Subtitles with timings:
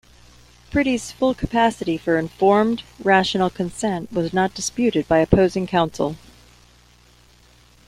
[0.71, 6.15] Pretty's full capacity for informed, rational consent was not disputed by opposing counsel.